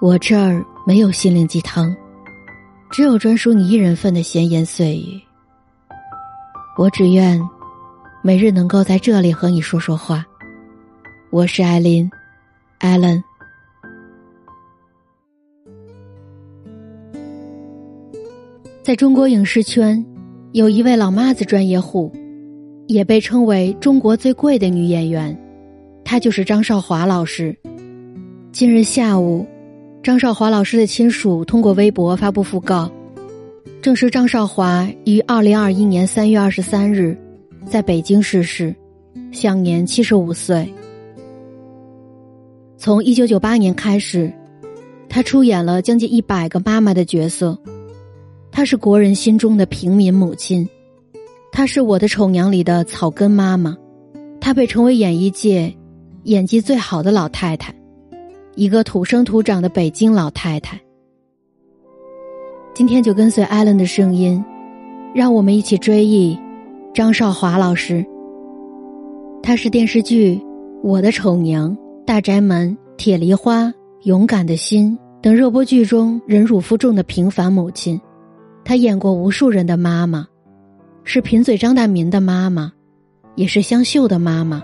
[0.00, 1.92] 我这儿没有心灵鸡汤，
[2.88, 5.20] 只有专属你一人份的闲言碎语。
[6.76, 7.40] 我只愿
[8.22, 10.24] 每日能够在这里和你说说话。
[11.30, 12.08] 我是艾琳，
[12.78, 13.20] 艾伦。
[18.84, 20.06] 在中国影视圈，
[20.52, 22.12] 有一位老妈子专业户，
[22.86, 25.36] 也被称为中国最贵的女演员，
[26.04, 27.58] 她就是张少华老师。
[28.52, 29.44] 今日下午。
[30.02, 32.90] 张少华老师的亲属通过微博发布讣告，
[33.82, 37.16] 证实张少华于二零二一年三月二十三日
[37.66, 38.74] 在北京逝世，
[39.32, 40.72] 享年七十五岁。
[42.78, 44.32] 从一九九八年开始，
[45.08, 47.58] 他出演了将近一百个妈妈的角色，
[48.50, 50.66] 她是国人心中的平民母亲，
[51.50, 53.76] 她是我的丑娘里的草根妈妈，
[54.40, 55.74] 她被称为演艺界
[56.22, 57.74] 演技最好的老太太。
[58.58, 60.76] 一个土生土长的北京老太太，
[62.74, 64.44] 今天就跟随艾伦的声音，
[65.14, 66.36] 让我们一起追忆
[66.92, 68.04] 张少华老师。
[69.44, 70.34] 她是电视剧
[70.82, 71.70] 《我的丑娘》
[72.04, 73.66] 《大宅门》《铁梨花》
[74.02, 78.00] 《勇敢的心》等热播剧中忍辱负重的平凡母亲。
[78.64, 80.26] 她演过无数人的妈妈，
[81.04, 82.72] 是贫嘴张大民的妈妈，
[83.36, 84.60] 也是香秀的妈妈，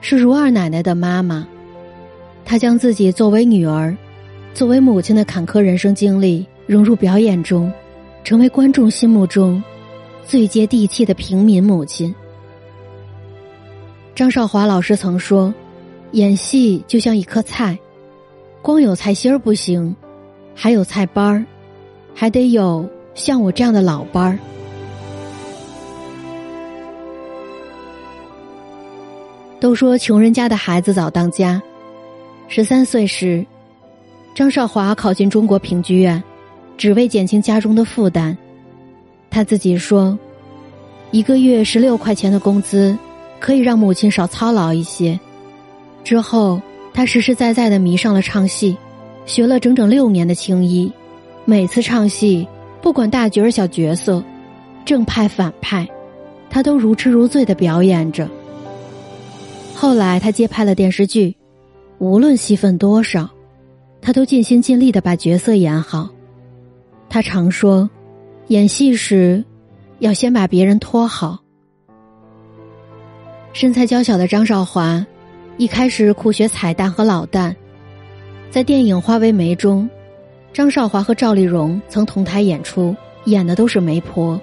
[0.00, 1.46] 是如二奶奶的妈妈。
[2.44, 3.96] 她将自己作为女儿、
[4.52, 7.72] 作为母亲的坎坷人生经历融入表演中，
[8.24, 9.62] 成为观众心目中
[10.26, 12.14] 最接地气的平民母亲。
[14.14, 15.54] 张少华老师曾说
[16.12, 17.78] ：“演戏就像一颗菜，
[18.60, 19.94] 光有菜心儿不行，
[20.54, 21.46] 还有菜班儿，
[22.14, 24.38] 还得有像我这样的老班儿。”
[29.60, 31.62] 都说穷人家的孩子早当家。
[32.52, 33.46] 十三岁时，
[34.34, 36.20] 张少华考进中国评剧院，
[36.76, 38.36] 只为减轻家中的负担。
[39.30, 40.18] 他自己说
[41.12, 42.98] ：“一个月十六块钱的工资，
[43.38, 45.18] 可以让母亲少操劳一些。”
[46.02, 46.60] 之后，
[46.92, 48.76] 他实实在在的迷上了唱戏，
[49.26, 50.92] 学了整整六年的青衣。
[51.44, 52.48] 每次唱戏，
[52.82, 54.20] 不管大角儿小角色，
[54.84, 55.88] 正派反派，
[56.50, 58.28] 他都如痴如醉的表演着。
[59.72, 61.36] 后来，他接拍了电视剧。
[62.00, 63.28] 无论戏份多少，
[64.00, 66.08] 他都尽心尽力的把角色演好。
[67.10, 67.90] 他常说，
[68.46, 69.44] 演戏时
[69.98, 71.38] 要先把别人拖好。
[73.52, 75.04] 身材娇小的张少华，
[75.58, 77.54] 一开始苦学彩蛋和老旦，
[78.50, 79.86] 在电影《花为媒》中，
[80.54, 82.96] 张少华和赵丽蓉曾同台演出，
[83.26, 84.40] 演的都是媒婆。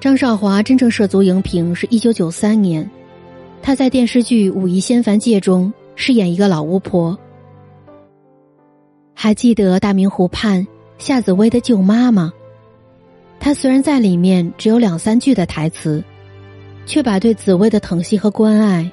[0.00, 2.90] 张少华真正涉足荧屏是一九九三年，
[3.60, 5.70] 他在电视剧《武夷仙凡界》中。
[5.94, 7.18] 饰演一个老巫婆。
[9.14, 10.66] 还记得大明湖畔
[10.98, 12.32] 夏紫薇的舅妈吗？
[13.38, 16.02] 她虽然在里面只有两三句的台词，
[16.86, 18.90] 却把对紫薇的疼惜和关爱，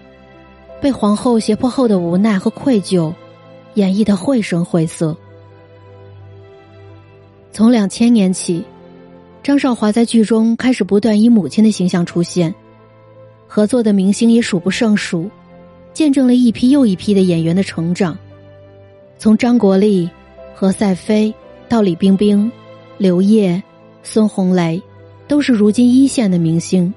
[0.82, 3.14] 被皇后胁迫后的无奈和愧疚，
[3.76, 5.16] 演绎的绘声绘色。
[7.52, 8.64] 从两千年起，
[9.42, 12.54] 张少华在剧中开始不断以母亲的形象出现，
[13.48, 15.30] 合作的明星也数不胜数。
[15.94, 18.18] 见证了一批又一批的演员的成长，
[19.18, 20.10] 从张国立、
[20.56, 21.34] 何赛飞
[21.68, 22.52] 到李冰冰、
[22.98, 23.62] 刘烨、
[24.02, 24.82] 孙红雷，
[25.28, 26.94] 都是如今一线的明星。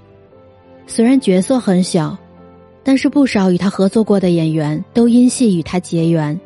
[0.86, 2.16] 虽然角色很小，
[2.84, 6.38] 但是不少与他合作过的演员都因戏与他结缘，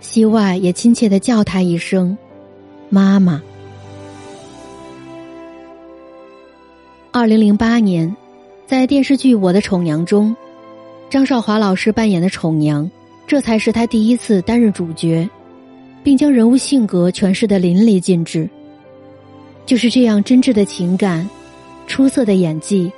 [0.00, 2.16] 戏外也亲切的叫他一声
[2.88, 3.42] “妈妈”。
[7.12, 8.16] 二零零八年，
[8.66, 10.36] 在电视剧《我的丑娘》中。
[11.10, 12.88] 张少华老师扮演的丑娘，
[13.26, 15.28] 这才是他第一次担任主角，
[16.04, 18.48] 并将人物性格诠释的淋漓尽致。
[19.66, 21.28] 就是这样真挚的情感，
[21.88, 22.92] 出色的演技，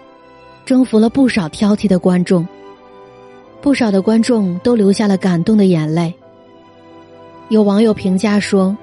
[0.66, 2.46] 征服了不少挑剔的观众。
[3.62, 6.12] 不少的观众都流下了感动的眼泪。
[7.48, 8.76] 有网友评价说：“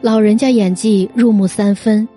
[0.00, 2.08] 老人家演技入木三分，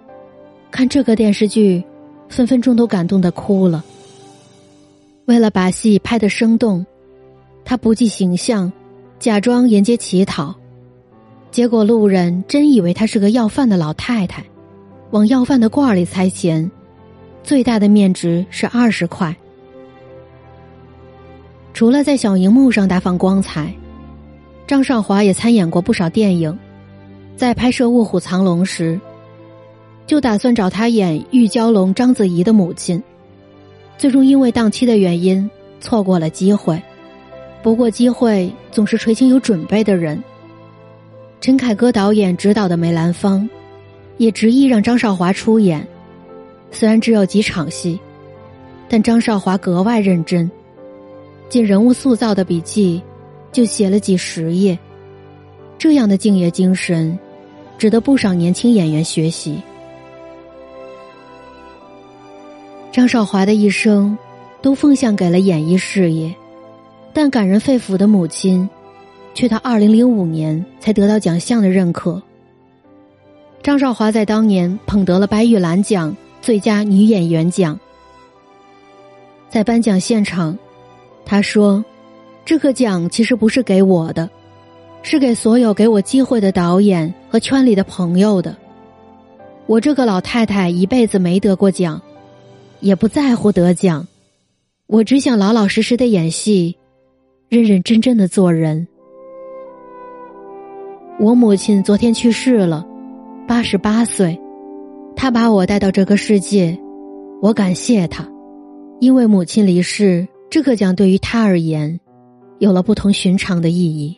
[0.72, 1.84] 看这个电视剧，
[2.30, 3.84] 分分钟都感动的哭了。”
[5.28, 6.86] 为了把戏拍得生动，
[7.66, 8.72] 他不计形象，
[9.20, 10.56] 假装沿街乞讨，
[11.52, 14.42] 结果路人真以为他是个要饭的老太太，
[15.12, 16.72] 往要饭的罐里塞钱，
[17.44, 19.36] 最大的面值是二十块。
[21.74, 23.76] 除了在小荧幕上大放光彩，
[24.66, 26.58] 张少华也参演过不少电影，
[27.36, 28.98] 在拍摄《卧虎藏龙》时，
[30.06, 33.04] 就打算找他演玉娇龙章子怡的母亲。
[33.98, 35.50] 最终因为档期的原因
[35.80, 36.82] 错过了机会，
[37.64, 40.24] 不过机会总是垂青有准备的人。
[41.42, 43.42] 陈凯歌导演执导的《梅兰芳》，
[44.18, 45.86] 也执意让张少华出演。
[46.72, 48.00] 虽然只有几场戏，
[48.90, 50.50] 但张少华格外认真，
[51.50, 53.02] 仅人物塑造的笔记
[53.52, 54.78] 就写了几十页。
[55.78, 57.18] 这样的敬业精神，
[57.78, 59.62] 值得不少年轻演员学习。
[62.98, 64.18] 张少华的一生
[64.60, 66.34] 都奉献给了演艺事业，
[67.14, 68.68] 但感人肺腑的母亲，
[69.36, 72.20] 却到二零零五年才得到奖项的认可。
[73.62, 77.80] 张少华在当年捧得了白玉兰奖最佳女演员奖。
[79.48, 80.58] 在颁奖现场，
[81.24, 81.86] 他说
[82.44, 84.28] ：“这个奖其实不是给我的。”
[85.04, 88.58] 是给所有给我机会的导演和圈里的朋友的。
[89.68, 92.02] 我这个老太太一辈子没得过奖，
[92.80, 94.08] 也不在乎得奖，
[94.88, 96.78] 我只想老老实实的演戏，
[97.50, 98.88] 认认真真的做人。
[101.20, 102.86] 我母亲昨天去世了，
[103.48, 104.40] 八十八岁，
[105.16, 106.78] 她把我带到这个世界，
[107.42, 108.30] 我感谢她，
[109.00, 112.00] 因为母亲离世，这个奖对于她而言，
[112.60, 114.16] 有了不同寻常的意义。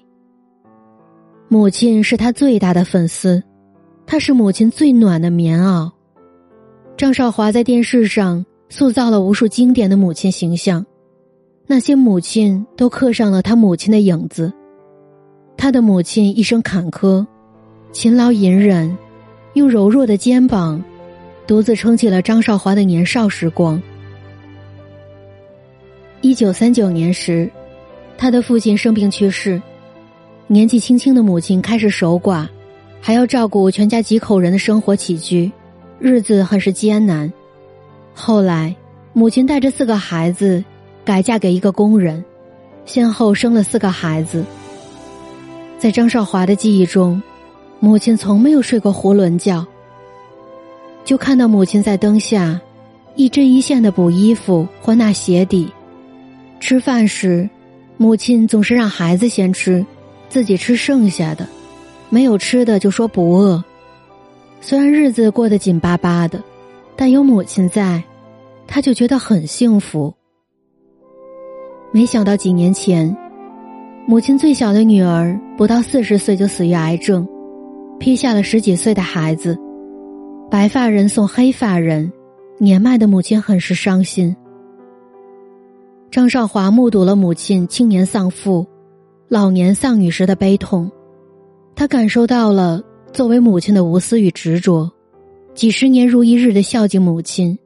[1.47, 3.41] 母亲是他最大的粉丝，
[4.05, 5.89] 他是母亲最暖的棉袄。
[6.99, 10.85] 张少华在电视上塑造了无数经典的母亲形象，
[11.65, 14.51] 那些母亲都刻上了他母亲的影子。
[15.55, 17.25] 他的母亲一生坎坷，
[17.93, 18.97] 勤劳隐忍，
[19.53, 20.83] 用柔弱的肩膀，
[21.47, 23.81] 独自撑起了张少华的年少时光。
[26.19, 27.49] 一九三九年时，
[28.17, 29.61] 他的父亲生病去世。
[30.47, 32.45] 年纪轻轻的母亲开始守寡，
[32.99, 35.49] 还要照顾全家几口人的生活起居，
[35.99, 37.31] 日子很是艰难。
[38.13, 38.75] 后来，
[39.13, 40.63] 母亲带着四个孩子
[41.03, 42.23] 改嫁给一个工人，
[42.85, 44.43] 先后生了四个孩子。
[45.77, 47.21] 在张少华的记忆中，
[47.79, 49.65] 母亲从没有睡过囫囵觉。
[51.05, 52.59] 就看到母亲在灯下
[53.15, 55.71] 一针一线的补衣服或纳鞋底，
[56.59, 57.49] 吃饭时，
[57.97, 59.85] 母亲总是让孩子先吃。
[60.29, 61.47] 自己吃剩下的，
[62.09, 63.63] 没有吃的就说不饿。
[64.61, 66.41] 虽然日子过得紧巴巴的，
[66.95, 68.03] 但有母亲在，
[68.67, 70.13] 他就觉得很幸福。
[71.91, 73.15] 没想到几年前，
[74.05, 77.27] 母亲最小的女儿不到四十岁就死于癌症，
[77.99, 79.57] 撇下了十几岁的孩子。
[80.51, 82.11] 白发人送黑发人，
[82.57, 84.35] 年迈的母亲很是伤心。
[86.11, 88.65] 张少华目睹了母亲青年丧父。
[89.27, 90.91] 老年丧女时的悲痛，
[91.75, 94.89] 他感受到了作为母亲的无私与执着。
[95.53, 97.57] 几十年如一日的孝敬母亲，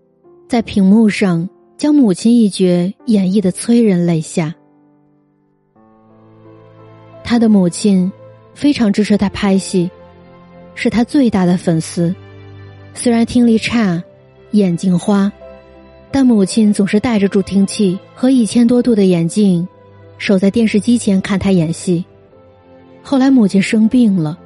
[0.48, 1.48] 在屏幕上
[1.78, 4.54] 将母亲一角演绎的催人泪下。
[7.24, 8.12] 他的母亲
[8.54, 9.90] 非常支持他拍戏，
[10.76, 12.14] 是他最大的粉丝。
[12.94, 14.04] 虽然听力差，
[14.52, 15.32] 眼睛花，
[16.12, 19.68] 但母亲总是戴着助听器和一千多度的眼镜。
[20.20, 22.06] 守在电视机前看他演戏，
[23.02, 24.40] 后来母亲生病了，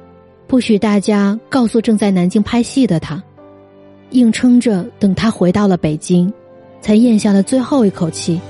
[0.48, 3.22] 不许大家告诉正在南京拍戏的他，
[4.12, 6.32] 硬撑着等他回到了北京，
[6.80, 8.40] 才咽下了最后一口气。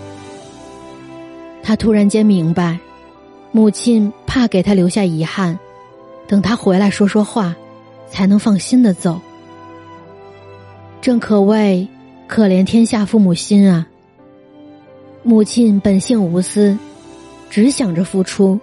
[1.61, 2.79] 他突然间明白，
[3.51, 5.59] 母亲怕给他留下遗憾，
[6.29, 7.53] 等他回来说说话，
[8.09, 9.21] 才能放心的走。
[11.01, 11.87] 正可谓
[12.29, 13.87] 可怜天下父母心啊！
[15.25, 16.79] 母亲本性无私。
[17.51, 18.61] 只想着付出，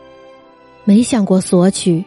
[0.83, 2.05] 没想过索取。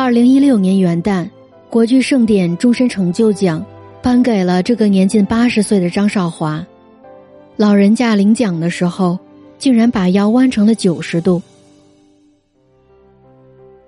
[0.00, 1.28] 二零一六年元旦，
[1.68, 3.66] 国剧盛典终身成就奖
[4.00, 6.64] 颁给了这个年近八十岁的张少华。
[7.56, 9.18] 老人家领奖的时候，
[9.58, 11.42] 竟然把腰弯成了九十度。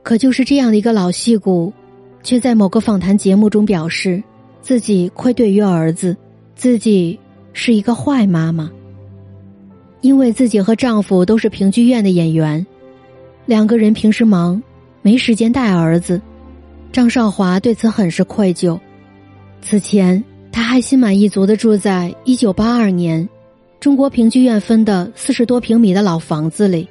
[0.02, 1.72] 可就是这样的一个老戏骨，
[2.24, 4.20] 却在某个访谈节目中表示，
[4.60, 6.16] 自己愧对于儿子，
[6.56, 7.16] 自己
[7.52, 8.68] 是一个坏妈妈。
[10.00, 12.66] 因为自己和丈夫都是评剧院的演员，
[13.46, 14.60] 两个人平时忙，
[15.02, 16.20] 没时间带儿子。
[16.92, 18.78] 张少华对此很是愧疚。
[19.62, 23.28] 此前，他还心满意足的住在一九八二年
[23.78, 26.88] 中国评剧院分的四十多平米的老房子里，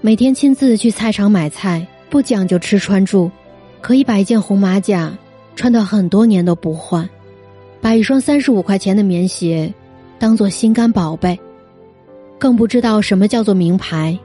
[0.00, 3.30] 每天亲自去菜场买菜，不讲究吃穿住，
[3.80, 5.16] 可以把一件红马甲
[5.56, 7.08] 穿到很多年都不换，
[7.80, 9.72] 把一双三十五块钱的棉鞋
[10.18, 11.38] 当做心肝宝贝。
[12.38, 14.18] 更不知道什么叫做名牌。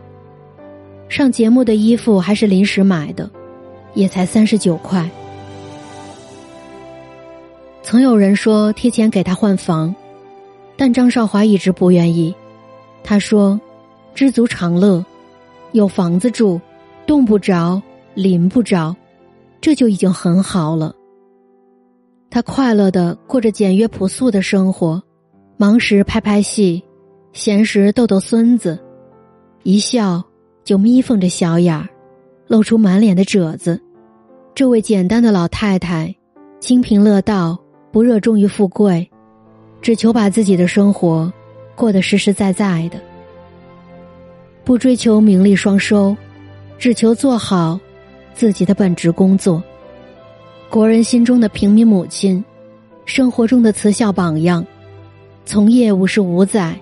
[1.10, 3.30] 上节目的衣服还是临时买的，
[3.94, 5.10] 也才三十九块。
[7.82, 9.96] 曾有人说贴钱给他换房，
[10.76, 12.36] 但张少华一直不愿意。
[13.04, 13.60] 他说
[14.14, 15.06] ：“知足常乐，
[15.72, 16.60] 有房子住
[17.06, 17.82] 冻不着，
[18.14, 18.94] 淋不着，
[19.62, 20.94] 这就已经很好了。
[22.30, 25.02] 他快乐的过着简约朴素的生活，
[25.56, 26.84] 忙时拍拍戏，
[27.32, 28.78] 闲时逗逗孙子，
[29.64, 30.22] 一笑
[30.68, 31.88] 就眯缝着小眼儿，
[32.46, 33.82] 露出满脸的褶子。
[34.54, 36.14] 这位简单的老太太，
[36.60, 37.58] 清贫乐道，
[37.90, 39.10] 不热衷于富贵，
[39.82, 41.32] 只求把自己的生活
[41.74, 43.00] 过得实实在在的，
[44.66, 46.14] 不追求名利双收，
[46.78, 47.80] 只求做好
[48.34, 49.64] 自己的本职工作。
[50.70, 52.44] 国人心中的平民母亲，
[53.06, 54.68] 生活中的慈孝榜样，
[55.46, 56.78] 从业五十五载，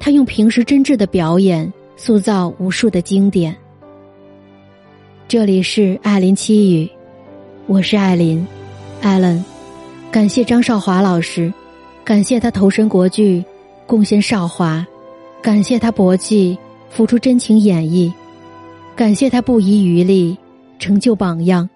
[0.00, 3.54] 她用平时真挚的表演塑造无数的经典。
[5.28, 6.90] 这里是艾琳七语，
[7.66, 8.46] 我是艾琳，
[9.02, 9.44] 艾伦。
[10.10, 11.52] 感谢张少华老师，
[12.02, 13.44] 感谢他投身国剧，
[13.86, 14.84] 贡献少华，
[15.42, 18.10] 感谢他搏击，付出真情演绎，
[18.96, 20.34] 感谢他不遗余力，
[20.78, 21.68] 成就榜样。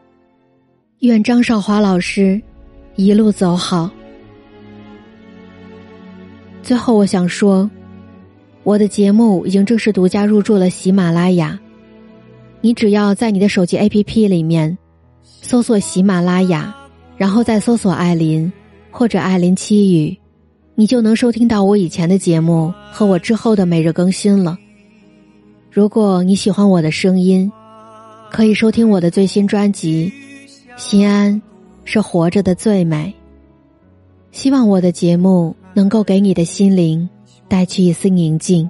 [1.01, 2.41] 愿张少华老师
[2.97, 3.91] 一路走好。
[6.63, 7.71] 最后，我想说，
[8.65, 11.59] 我的节目已经正式独家入驻了喜马拉雅。
[12.63, 14.77] 你只要在你的手机 APP 里面
[15.23, 16.75] 搜索喜马拉雅，
[17.19, 18.51] 然后再搜索艾琳
[18.91, 20.19] 或者艾琳七语，
[20.75, 24.57] 你就能收听到我以前的节目和我之后的每日更新了。
[25.71, 27.53] 如果你喜欢我的声音，
[28.31, 30.11] 可以收听我的最新专辑。
[30.77, 31.41] 心安，
[31.85, 33.15] 是活着的最美。
[34.33, 37.09] 希望我的节目能够给你的心灵
[37.55, 38.69] 带去一丝宁静，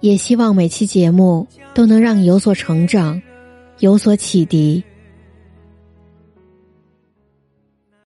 [0.00, 3.20] 也希望每期节目都能让你有所成长，
[3.80, 4.82] 有所启迪。